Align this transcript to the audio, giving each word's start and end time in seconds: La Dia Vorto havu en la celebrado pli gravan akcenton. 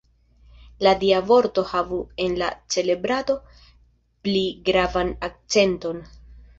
La 0.87 0.93
Dia 1.03 1.19
Vorto 1.31 1.65
havu 1.73 2.01
en 2.27 2.39
la 2.43 2.49
celebrado 2.77 3.39
pli 4.25 4.45
gravan 4.73 5.17
akcenton. 5.33 6.07